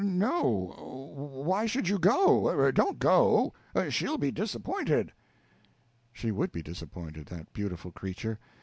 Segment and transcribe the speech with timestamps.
[0.03, 2.71] No why should you go?
[2.71, 3.53] Don't go.
[3.91, 5.11] She'll be disappointed."
[6.11, 8.39] She would be disappointed that beautiful creature!